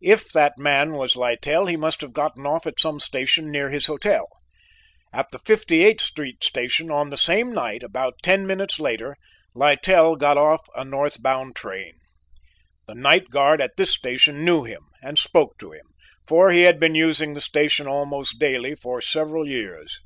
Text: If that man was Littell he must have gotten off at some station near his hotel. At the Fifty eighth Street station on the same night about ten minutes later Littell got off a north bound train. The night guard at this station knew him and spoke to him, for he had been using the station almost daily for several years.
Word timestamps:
If 0.00 0.30
that 0.32 0.54
man 0.56 0.92
was 0.94 1.16
Littell 1.16 1.66
he 1.66 1.76
must 1.76 2.00
have 2.00 2.14
gotten 2.14 2.46
off 2.46 2.66
at 2.66 2.80
some 2.80 2.98
station 2.98 3.50
near 3.50 3.68
his 3.68 3.84
hotel. 3.84 4.26
At 5.12 5.30
the 5.32 5.38
Fifty 5.40 5.84
eighth 5.84 6.00
Street 6.00 6.42
station 6.42 6.90
on 6.90 7.10
the 7.10 7.18
same 7.18 7.52
night 7.52 7.82
about 7.82 8.14
ten 8.22 8.46
minutes 8.46 8.80
later 8.80 9.16
Littell 9.54 10.16
got 10.16 10.38
off 10.38 10.62
a 10.74 10.82
north 10.82 11.22
bound 11.22 11.56
train. 11.56 11.92
The 12.86 12.94
night 12.94 13.28
guard 13.28 13.60
at 13.60 13.76
this 13.76 13.90
station 13.90 14.46
knew 14.46 14.64
him 14.64 14.86
and 15.02 15.18
spoke 15.18 15.58
to 15.58 15.72
him, 15.72 15.84
for 16.26 16.50
he 16.52 16.62
had 16.62 16.80
been 16.80 16.94
using 16.94 17.34
the 17.34 17.42
station 17.42 17.86
almost 17.86 18.38
daily 18.38 18.74
for 18.76 19.02
several 19.02 19.46
years. 19.46 20.00